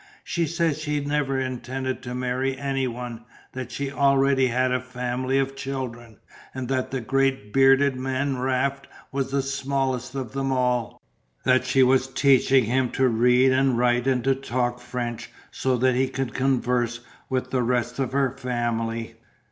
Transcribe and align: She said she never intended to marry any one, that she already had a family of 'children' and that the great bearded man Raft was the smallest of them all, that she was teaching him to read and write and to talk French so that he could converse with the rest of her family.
She 0.23 0.47
said 0.47 0.77
she 0.77 0.99
never 0.99 1.39
intended 1.39 2.01
to 2.01 2.15
marry 2.15 2.57
any 2.57 2.87
one, 2.87 3.23
that 3.51 3.71
she 3.71 3.91
already 3.91 4.47
had 4.47 4.71
a 4.71 4.79
family 4.81 5.37
of 5.37 5.55
'children' 5.55 6.17
and 6.55 6.67
that 6.69 6.89
the 6.89 7.01
great 7.01 7.53
bearded 7.53 7.95
man 7.95 8.39
Raft 8.39 8.87
was 9.11 9.29
the 9.29 9.43
smallest 9.43 10.15
of 10.15 10.31
them 10.31 10.51
all, 10.51 10.99
that 11.45 11.65
she 11.65 11.83
was 11.83 12.07
teaching 12.07 12.63
him 12.65 12.89
to 12.93 13.07
read 13.07 13.51
and 13.51 13.77
write 13.77 14.07
and 14.07 14.23
to 14.23 14.33
talk 14.33 14.79
French 14.79 15.29
so 15.51 15.77
that 15.77 15.93
he 15.93 16.07
could 16.07 16.33
converse 16.33 17.01
with 17.29 17.51
the 17.51 17.61
rest 17.61 17.99
of 17.99 18.11
her 18.11 18.31
family. 18.31 19.17